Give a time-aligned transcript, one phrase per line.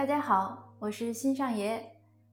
[0.00, 1.78] 大家好，我是新上爷，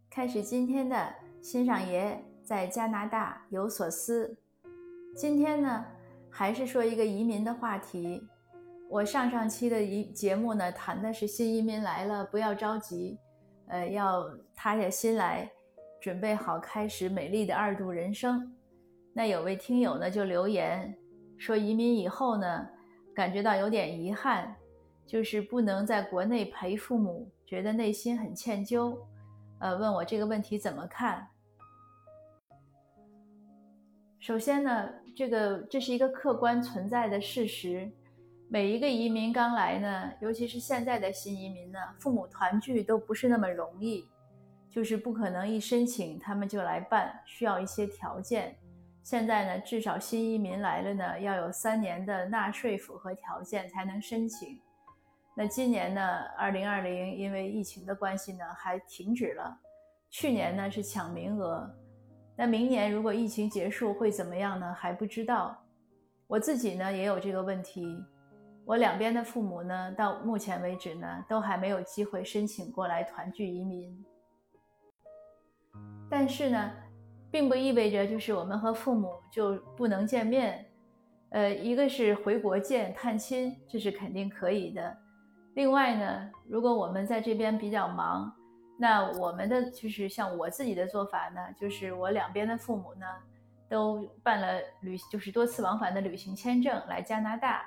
[0.09, 4.37] 开始今天的新上爷在加拿大有所思。
[5.13, 5.85] 今天呢，
[6.29, 8.25] 还是说一个移民的话题。
[8.89, 13.19] 我上上期的一节目呢，谈的是新移民来了不要着急，
[13.67, 14.25] 呃，要
[14.55, 15.51] 踏下心来，
[15.99, 18.49] 准备好开始美丽的二度人生。
[19.11, 20.97] 那有位听友呢就留言
[21.37, 22.65] 说，移民以后呢，
[23.13, 24.55] 感觉到有点遗憾，
[25.07, 27.31] 就是不能在国内陪父母。
[27.45, 28.95] 觉得内心很歉疚，
[29.59, 31.25] 呃，问我这个问题怎么看？
[34.19, 37.89] 首先呢，这个这是一个客观存在的事实。
[38.49, 44.09] 每一个移民刚来呢，尤其是现在的新移民呢，父母团聚都不是那么容易，
[44.69, 48.57] 就是不可能一申请他们就来办，需要一些条件。
[49.03, 54.59] 现在呢，至少新移民来了呢，要有三年的纳税符合条件才能申请。
[55.39, 56.01] 那今年呢，
[56.35, 59.55] 二零二零因为疫情的关系呢，还停止了。
[60.09, 61.71] 去年呢是抢名额，
[62.35, 64.73] 那明年如果疫情结束会怎么样呢？
[64.73, 65.55] 还不知道。
[66.25, 68.03] 我自己呢也有这个问题，
[68.65, 73.95] 我两边的父母呢，到目前为止呢，都还没有机会申请过来团聚移民。
[76.09, 76.71] 但是呢，
[77.29, 80.65] 并不意味着就是我们和父母就不能见面。
[81.29, 84.97] 呃，一个是回国见探亲，这是肯定可以的。
[85.57, 88.31] 另外呢，如果我们在这边比较忙，
[88.77, 93.07] 那我们的就是像我自己的做法呢，就是我两边的父母呢，
[93.67, 97.65] 都办了旅，就是多次往返的旅行签证来加拿大，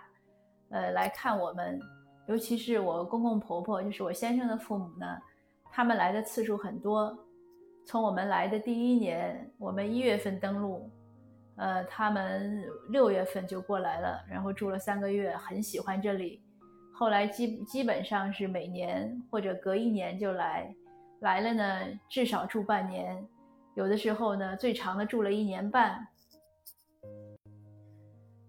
[0.69, 1.81] 呃，来看我们。
[2.29, 5.19] 尤其是我公公婆婆，就是我先生的父母呢，
[5.73, 7.19] 他们来的次数很多。
[7.85, 10.89] 从我们来的第一年，我们一月份登陆，
[11.57, 16.41] 呃，他们六月份就过来了，然后住了三个月，很喜欢这里。
[17.01, 20.71] 后来基基本上是每年或者隔一年就来，
[21.21, 23.27] 来了呢至少住半年，
[23.75, 26.07] 有的时候呢最长的住了一年半。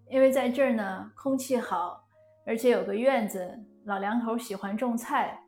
[0.09, 2.03] 因为在这儿呢空气好，
[2.45, 5.39] 而且有个院子，老两口喜欢种菜。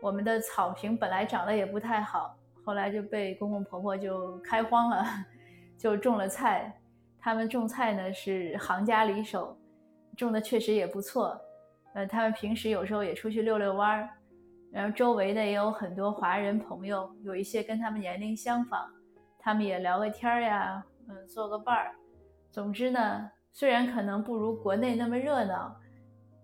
[0.00, 2.34] 我们的草坪本来长得也不太好，
[2.64, 5.04] 后来就被公公婆婆就开荒了，
[5.76, 6.74] 就种了菜。
[7.20, 9.54] 他们种菜呢是行家里手，
[10.16, 11.38] 种的确实也不错。
[11.96, 14.10] 呃，他们平时有时候也出去遛遛弯儿，
[14.70, 18.86] 然后周围的也有很多华人朋友，有一些跟他们年龄相仿，
[19.38, 21.94] 他们也聊个天儿呀，嗯，做个伴儿。
[22.50, 25.74] 总之呢，虽然可能不如国内那么热闹，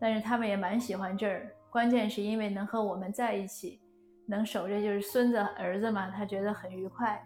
[0.01, 1.55] 但是他们也蛮喜欢这儿。
[1.69, 3.79] 关键是因为能和我们在一起，
[4.27, 7.23] 能守着就是孙子儿子嘛，他觉得很愉快。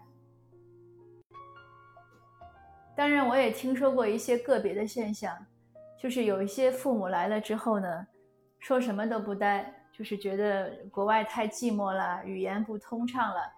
[2.93, 5.33] 当然，我也听说过一些个别的现象，
[5.97, 8.05] 就是有一些父母来了之后呢。
[8.59, 13.53] 说什么都不待，就是觉得国外太寂寞了，语言不通畅了。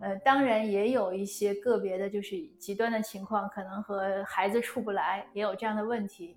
[0.00, 6.36] 呃，当然也有一些个别的，就是极端的情况，可能和孩子处不来，也有这样的问题。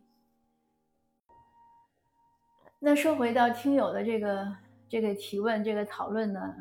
[2.80, 4.56] 那说回到听友的这个
[4.88, 6.56] 这个提问、这个讨论呢，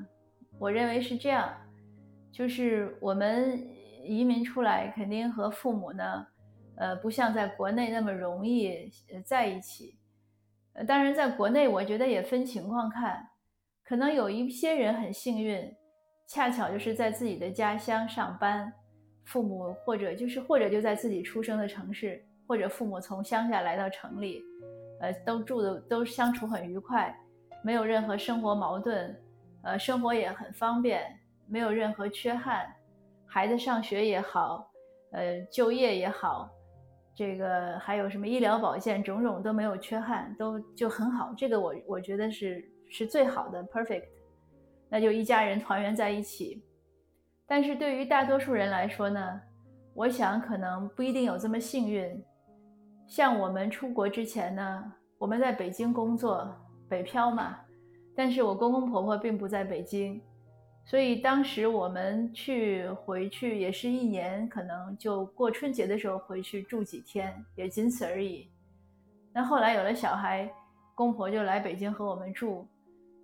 [0.59, 1.55] 我认为是这样，
[2.33, 3.69] 就是我们
[4.03, 6.27] 移民出来，肯定和父母呢，
[6.77, 8.91] 呃，不像在国内那么容易
[9.27, 9.99] 在一起。
[10.75, 13.29] 呃，当然，在国内，我觉得也分情况看，
[13.85, 15.73] 可能有一些人很幸运，
[16.27, 18.73] 恰巧就是在自己的家乡上班，
[19.25, 24.43] 父母或者就是或者就在自己出生的城市，或者父母从乡下来到城里，
[25.01, 27.17] 呃，都住的都相处很愉快，
[27.63, 29.17] 没有任何生活矛盾，
[29.63, 31.05] 呃，生活也很方便，
[31.47, 32.67] 没有任何缺憾，
[33.27, 34.69] 孩子上学也好，
[35.13, 36.51] 呃，就业也好。
[37.15, 41.33] 这个还有什么医疗保健，种种都没有缺憾，都就很好。
[41.37, 44.05] 这个我我觉得是是最好的，perfect。
[44.89, 46.63] 那就一家人团圆在一起。
[47.47, 49.41] 但是对于大多数人来说呢，
[49.95, 52.25] 我想可能不一定有这么幸运。
[53.07, 56.53] 像我们出国之前呢，我们在北京工作，
[56.89, 57.57] 北漂嘛。
[58.17, 60.21] 但是我公公婆婆并不在北京。
[60.87, 68.51] 所以当时我们去回去也是一年，可能就过春节的时候回去住几天，也仅此而已。
[69.33, 70.49] 那后来有了小孩，
[70.95, 72.69] 公婆就来北京和我们住，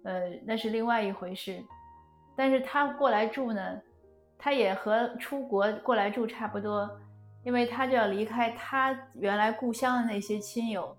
[0.04, 1.62] 呃，那是另外一回事。
[2.34, 3.80] 但是他过来住呢，
[4.38, 6.90] 他也和出国过来住差不多，
[7.44, 10.96] 因为他就要离开他原来故乡的那些亲友，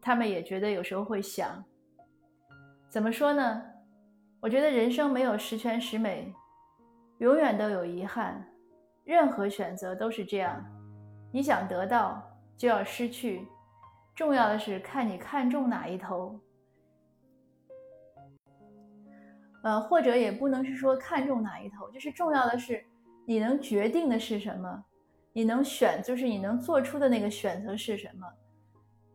[0.00, 1.62] 他们也觉得有时候会想，
[2.88, 3.62] 怎么说呢？
[4.40, 6.34] 我觉得人生没有十全十美，
[7.18, 8.42] 永远都有遗憾。
[9.04, 10.64] 任何选择都是这样，
[11.30, 12.22] 你想得到
[12.56, 13.46] 就要失去，
[14.14, 16.40] 重要的是看你看中哪一头。
[19.62, 22.82] 呃，或者也不能是说看重哪一头，就是重要的是
[23.26, 24.82] 你能决定的是什么，
[25.34, 28.26] 你能选，就是你能做出的那个选择是什么。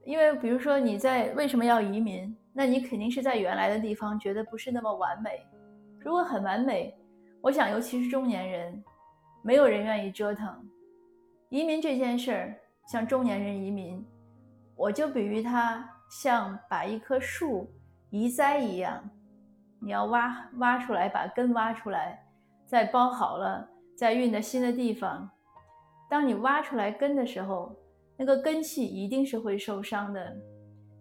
[0.04, 5.46] 因为比如说你在为什么要移民，那你肯定是在原来的地方觉得不是那么完美。
[6.00, 6.98] 如果很完美，
[7.42, 8.82] 我想尤其是中年人，
[9.44, 10.66] 没有人愿意折腾。
[11.50, 12.56] 移民这件事儿，
[12.88, 14.02] 像中年人移民，
[14.78, 17.70] 我就比喻它像把一棵树
[18.10, 19.04] 移栽一样。
[19.82, 22.26] 你要挖挖出来，把根挖出来，
[22.66, 23.68] 再包好了，
[23.98, 25.30] 再运到新的地方。
[26.10, 27.76] 当你挖出来根的时候，
[28.16, 30.36] 那个根系一定是会受伤的。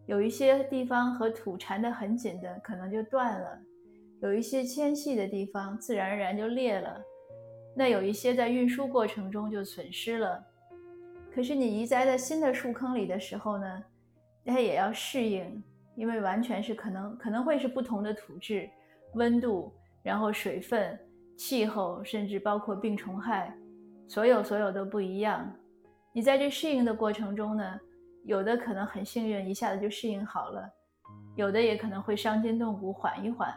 [0.06, 3.58] 有一些地方和土缠得很紧的，可能就断了；
[4.20, 7.00] 有一些纤细的地方，自然而然就裂了。
[7.74, 10.44] 那有一些在运输过程中就损失了。
[11.34, 13.84] 可是你移栽在新的树坑里的时候呢，
[14.44, 15.62] 它也要适应。
[15.96, 18.68] 因为完全是可能可能会是不同的土质、
[19.12, 19.72] 温度，
[20.02, 20.98] 然后水分、
[21.36, 23.56] 气候，甚至包括病虫害，
[24.08, 25.48] 所有所有都不一样。
[26.12, 27.80] 你在这适应的过程中呢，
[28.24, 30.62] 有的可能很幸运，一下子就适应好了；
[31.36, 33.54] 有的也可能会伤筋动骨，缓一缓。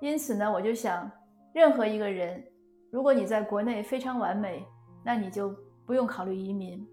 [0.00, 1.10] 因此呢，我就想，
[1.54, 2.42] 任何一个人，
[2.90, 4.64] 如果你在国内非常完美，
[5.04, 5.54] 那你就
[5.86, 6.86] 不用考虑移民。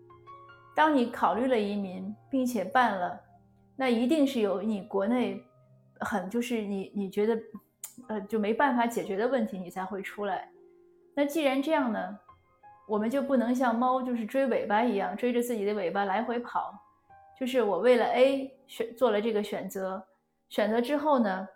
[0.76, 3.20] 当你考虑了移民，并且办了。
[3.78, 5.42] 那一定是有你国内
[6.00, 7.38] 很就是你你觉得
[8.08, 10.50] 呃就没办法解决的问题，你才会出来。
[11.14, 12.20] 那既然这样呢，
[12.88, 16.74] 我们就不能像猫就是追尾巴一样追着自己的尾巴来回跑。
[17.38, 20.02] 就是我为了 A 选做了这个选择，
[20.50, 21.48] 选择之后呢，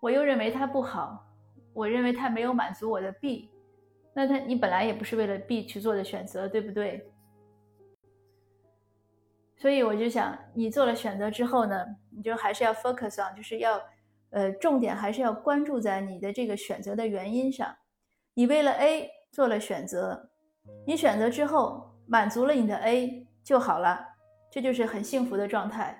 [0.00, 1.26] 我又认为它不好，
[1.72, 3.50] 我认为它没有满足我的 B。
[4.14, 7.10] 那它你本来也不是为了 B 去做的选择，对不对？
[9.56, 11.84] 所以我就想，你做了选择之后呢，
[12.14, 13.80] 你就还是要 focus on，就是要，
[14.30, 17.74] 呃，重点还是要关注在你的这个选择的原因上。
[18.34, 20.30] 你为了 A 做了选择，
[20.86, 24.06] 你选择之后满足了你的 A 就好了，
[24.50, 25.96] 这就是很幸福的状态，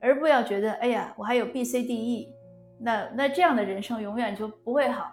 [0.00, 2.28] 而不要觉得，哎呀，我还有 B、C、D、E，
[2.78, 5.12] 那那这样的人生永远就不会好。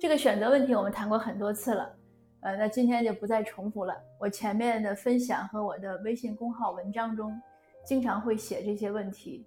[0.00, 1.94] 这个选择问题我们谈过很多次了。
[2.40, 3.94] 呃，那今天就不再重复了。
[4.18, 7.40] 我前面的分享和我的微信公号文章中，
[7.84, 9.46] 经常会写这些问题。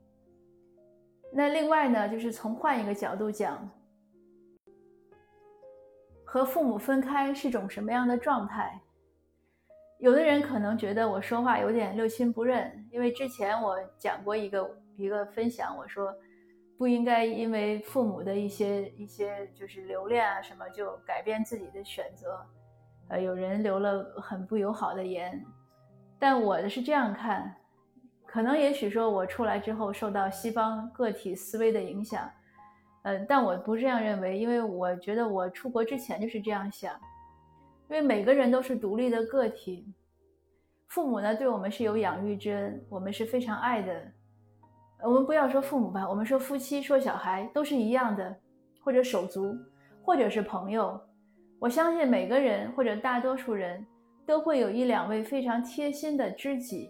[1.34, 3.70] 那另外呢，就是从换一个角度讲，
[6.26, 8.82] 和父母分开是种什么样的状态？
[10.00, 16.14] 有的人可能觉得我说话有点六亲不认，因为之前我讲过一个一个分享，我说
[16.78, 22.46] 不应该因为父母的一些一些就是留恋啊什么，就改变自己的选择。
[23.08, 25.42] 呃，有人留了很不友好的言，
[26.20, 27.56] 但我的是这样看，
[28.26, 32.30] 可能也许说我出来之后受到西方个体思维的影响，
[33.06, 36.92] 嗯，但我不这样认为，因为我觉得我出国之前就是这样想，
[37.88, 39.86] 因为每个人都是独立的个体，
[40.88, 44.12] 父母呢对我们是有养育之恩，我们是非常爱的，
[45.04, 48.36] 我们不要说父母吧，我们说夫妻、说小孩都是一样的，
[48.84, 49.56] 或者手足，
[50.04, 51.00] 或者是朋友。
[51.60, 53.86] 我相信每个人或者大多数人
[54.26, 56.90] 都会有一两位非常贴心的知己，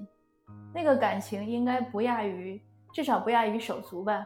[0.74, 2.62] 那个感情应该不亚于，
[2.94, 4.26] 至少不亚于手足吧。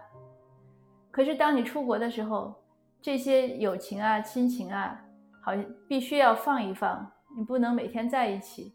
[1.11, 2.53] 可是当你出国的时候，
[3.01, 4.99] 这些友情啊、亲情啊，
[5.41, 8.73] 好像必须要放一放，你不能每天在一起。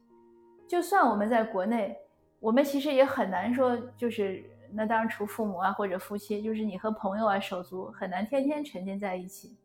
[0.67, 1.97] 就算我们在国内，
[2.41, 9.57] 我们其实也很难说，就是那当然除父母啊或者夫妻，就是你和朋友啊、手足很难天天沉浸在一起。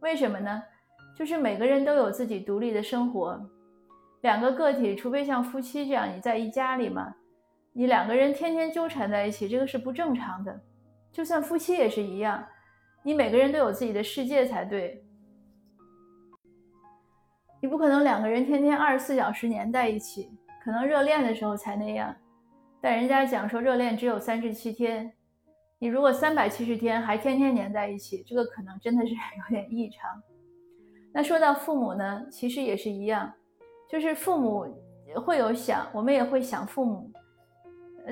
[0.00, 0.62] 为什么呢？
[1.16, 3.40] 就是每个人都有自己独立的生活，
[4.22, 7.14] 两个个体，除非像夫妻这样你在一家里嘛，
[7.72, 10.60] 你两个人天天纠缠在一起，这个是不正常的。
[11.12, 12.44] 就算夫妻也是一样，
[13.02, 15.04] 你每个人都有自己的世界才对。
[17.60, 20.30] 你不可能两个人天天二十四小时黏在一起，
[20.64, 22.16] 可能热恋的时候才那样，
[22.80, 25.12] 但人家讲说热恋只有三十七天，
[25.78, 30.10] 你如果三百七十天还天天黏在一起，这个可能真的是 有点异常。
[31.12, 33.32] 那说到父母呢，其实也是一样，
[33.88, 34.66] 就是父母
[35.24, 37.12] 会有想，我们也会想父母，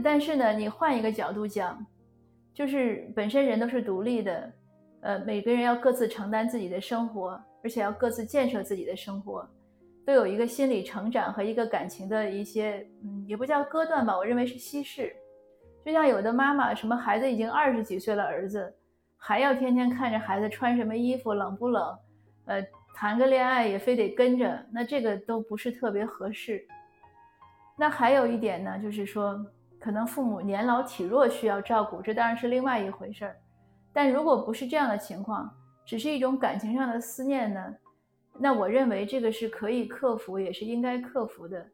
[0.04, 1.85] 但是呢，你换一个角度讲，
[2.54, 4.52] 就是本身人都是独立的，
[5.00, 9.49] 呃，每个人要各自承担自己的生活，而且要各自建设自己的生活，
[10.04, 15.14] 都有一个心理成长和一个感情的一些，嗯，也不叫割断吧，我认为是稀释。
[15.85, 18.73] 就像有的妈妈，什么孩子已经二十几岁了，儿子
[19.16, 21.99] 还要天天看着孩子穿什么衣服，冷不冷，
[22.47, 22.66] 呃。
[22.92, 26.62] 谈个恋爱也非得跟着，那这个都不是特别合适。
[27.78, 29.40] 那还有一点呢，就是说，
[29.80, 33.37] 可能父母年老体弱需要照顾，这当然是另外一回事儿。
[33.92, 35.50] 但如果不是这样的情况，
[35.87, 37.75] 只是一种感情上的思念呢，
[38.38, 41.66] 那我认为这个是可以克服，也是应该克服的，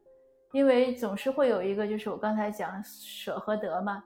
[0.53, 4.03] 因为总是会有一个，就是我刚才讲舍和得嘛。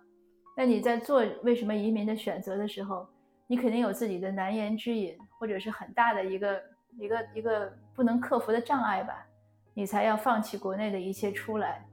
[0.58, 3.08] 那你在做为什么移民的选择的时候，
[3.48, 6.62] 你肯定有自己的难言之隐，或者是很大的一个
[6.98, 9.26] 一个一个不能克服的障碍吧，
[9.74, 11.86] 你才要放弃国内的一切出来。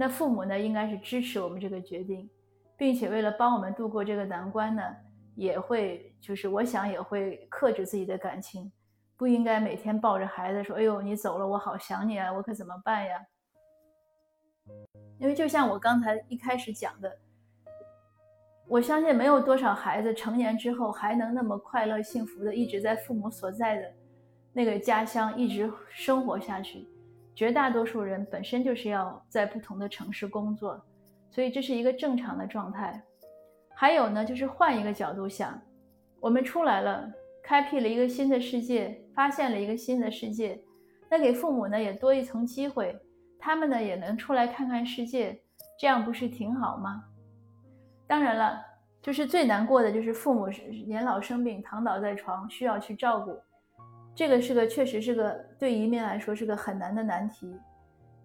[0.00, 2.30] 那父母呢，应该是支持我们这个决定，
[2.76, 4.80] 并且为了帮我们度过这个难关呢，
[5.34, 8.70] 也会就是我想也会克制自己的感情，
[9.16, 13.20] 不应该每天抱着孩子说：“哎呦，你走了，我好想你啊，我可怎么办呀？”
[15.18, 17.18] 因为就像我刚才一开始讲的。
[18.68, 23.92] 我相信没有多少孩子成年之后还能那么快乐幸福的一直在父母所在的
[24.52, 26.86] 那个家乡一直生活下去。
[27.38, 30.84] 绝大多数人本身就是要在不同的城市工作，
[31.30, 33.00] 所以这是一个正常的状态。
[33.76, 35.56] 还有呢，就是换一个角度想，
[36.18, 37.08] 我们出来了，
[37.40, 40.60] 开辟了一个新的世界，发现了一个新的世界，
[41.08, 42.98] 那给父母呢也多一层机会，
[43.38, 45.40] 他们呢也能出来看看世界，
[45.78, 47.04] 这样不是挺好吗？
[48.08, 48.60] 当然了，
[49.00, 50.48] 就是最难过的就是父母
[50.88, 53.40] 年老生病躺倒在床，需要去照顾，
[54.18, 57.56] 这个是个确实是个对移民来说是个很难的难题，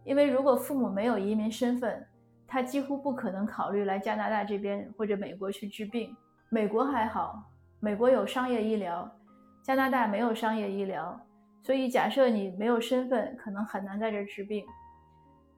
[0.03, 2.03] 因为如果父母没有移民身份，
[2.47, 6.11] 他几乎不可能考虑来加拿大这边或者美国去治病。
[6.49, 7.43] 美国还好，
[7.79, 9.07] 美国有商业医疗，
[9.61, 11.15] 加拿大没有商业医疗，
[11.61, 14.65] 所以假设你没有身份，可能很难在这治病。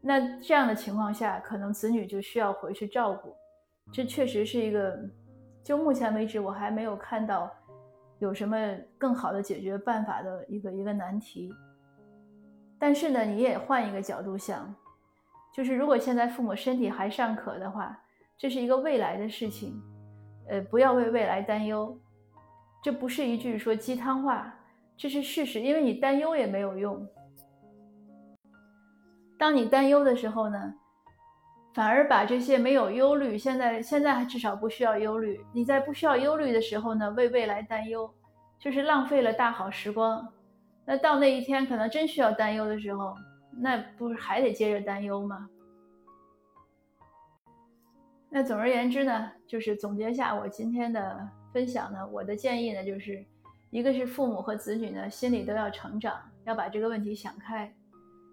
[0.02, 3.34] 那这样的情况下，可能子女就需要回去照顾。
[3.90, 5.00] 这确实是一个，
[5.64, 7.50] 就目前为止我还没有看到
[8.20, 8.58] 有什么
[8.98, 11.54] 更好的解决办法的一个一个难题。
[12.78, 14.74] 但是呢，你也换一个角度想，
[15.54, 17.98] 就是如果现在父母身体还尚可的话，
[18.38, 19.82] 这是一个未来的事情，
[20.48, 21.98] 呃，不要为未来担忧。
[22.84, 24.54] 这不是一句说鸡汤话，
[24.98, 27.08] 这是事实，因为你担忧也没有用。
[29.38, 30.74] 当你担忧的时候呢？
[31.76, 35.38] 反而把这些没有忧虑，现在现在还至少不需要忧虑。
[35.52, 38.10] 你在不需要忧虑的时候呢，为未来担忧，
[38.58, 40.26] 就是浪费了大好时光。
[40.86, 43.14] 那到那一天可能真需要担忧的时候，
[43.52, 45.50] 那不是还得接着担忧吗？
[48.30, 53.22] 那总而言之呢，就是总结下我今天的分享呢，我的建议呢，就是
[53.70, 57.70] 一个是父母和子女呢心里都要成长，要把这个问题想开。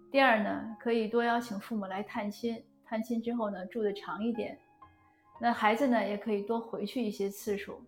[0.09, 2.63] 第二呢，可以多邀请父母来探亲。
[2.93, 4.55] 探亲之后呢，住的长一点，
[5.41, 7.81] 那孩子呢也可以多回去一些次数。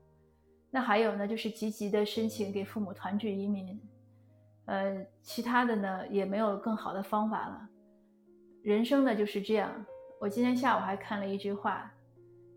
[0.71, 3.79] 那还有呢，就是积极的申请给父母团聚移民。
[4.65, 7.69] 呃，其他的呢也没有更好的方法了。
[8.63, 9.71] 人生呢就是这样。
[10.19, 11.93] 我今天下午还看了一句话，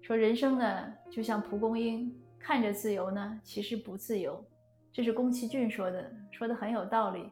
[0.00, 4.42] 说人生呢就像蒲公英，看着自由呢，其实不自由。
[4.90, 7.30] 这是宫崎骏说的，说的很有道理。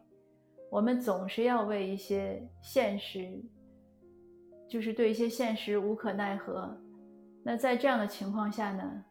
[0.70, 3.42] 我们总是要为一些现实。
[4.68, 6.76] 就是对一些现实无可奈何，
[7.42, 9.04] 那在这样的情况下呢，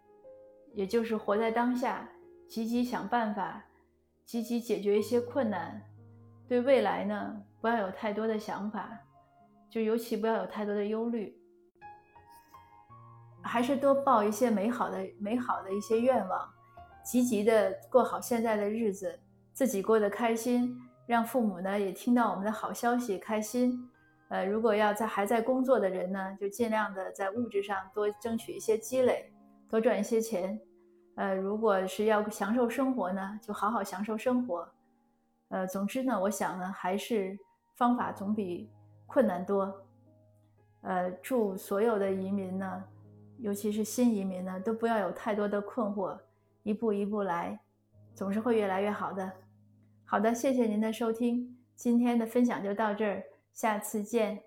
[0.74, 2.10] 也就是活在当下，
[2.48, 3.64] 积极想办法，
[4.26, 5.82] 积极解决一些困难，
[6.48, 8.90] 对未来呢不要有太多的想法，
[9.70, 11.34] 就尤其不要有太多的忧虑，
[13.42, 16.54] 还是多抱一些美好的、美好的一些愿望，
[17.04, 19.18] 积极的过好现在的日子，
[19.54, 23.90] 自己过得开心，让父母呢也听到我们的好消息开心。
[24.30, 29.32] 呃，如果要在还在工作的人呢，就尽量的在物质上多争取一些积累，
[29.70, 30.60] 多赚一些钱。
[31.16, 34.68] 呃，如果是要享受生活呢，就好好享受生活。
[35.50, 37.38] 呃，总之呢，我想呢，还是
[37.76, 38.70] 方法总比
[39.06, 39.74] 困难多。
[40.82, 42.84] 呃，祝所有的移民呢，
[43.38, 46.18] 尤其是新移民呢，都不要有太多的困惑，
[46.64, 47.60] 一步一步来，
[48.16, 49.32] 总是会越来越好的。
[50.04, 53.24] 好的，谢谢您的收听，今天的分享就到这儿。
[53.56, 54.44] 下次见。